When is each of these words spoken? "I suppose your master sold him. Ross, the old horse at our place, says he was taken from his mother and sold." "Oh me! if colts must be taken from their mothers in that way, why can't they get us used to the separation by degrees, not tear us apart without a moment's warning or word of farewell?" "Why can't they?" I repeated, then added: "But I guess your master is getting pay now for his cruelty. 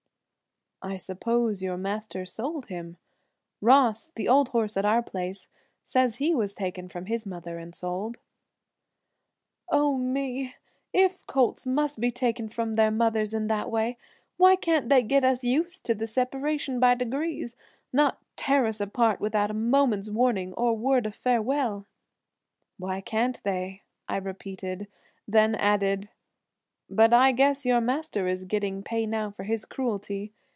"I 0.83 0.97
suppose 0.97 1.61
your 1.61 1.77
master 1.77 2.25
sold 2.25 2.65
him. 2.65 2.97
Ross, 3.61 4.11
the 4.15 4.27
old 4.27 4.49
horse 4.49 4.75
at 4.75 4.83
our 4.83 5.03
place, 5.03 5.47
says 5.85 6.15
he 6.15 6.33
was 6.33 6.55
taken 6.55 6.89
from 6.89 7.05
his 7.05 7.23
mother 7.23 7.59
and 7.59 7.75
sold." 7.75 8.17
"Oh 9.69 9.95
me! 9.95 10.55
if 10.91 11.23
colts 11.27 11.67
must 11.67 11.99
be 12.01 12.09
taken 12.09 12.49
from 12.49 12.73
their 12.73 12.89
mothers 12.89 13.31
in 13.35 13.45
that 13.45 13.69
way, 13.69 13.95
why 14.37 14.55
can't 14.55 14.89
they 14.89 15.03
get 15.03 15.23
us 15.23 15.43
used 15.43 15.85
to 15.85 15.93
the 15.93 16.07
separation 16.07 16.79
by 16.79 16.95
degrees, 16.95 17.55
not 17.93 18.19
tear 18.35 18.65
us 18.65 18.81
apart 18.81 19.19
without 19.21 19.51
a 19.51 19.53
moment's 19.53 20.09
warning 20.09 20.51
or 20.55 20.75
word 20.75 21.05
of 21.05 21.13
farewell?" 21.13 21.85
"Why 22.79 23.01
can't 23.01 23.39
they?" 23.43 23.83
I 24.09 24.17
repeated, 24.17 24.87
then 25.27 25.53
added: 25.53 26.09
"But 26.89 27.13
I 27.13 27.33
guess 27.33 27.67
your 27.67 27.81
master 27.81 28.25
is 28.27 28.45
getting 28.45 28.81
pay 28.81 29.05
now 29.05 29.29
for 29.29 29.43
his 29.43 29.63
cruelty. 29.65 30.33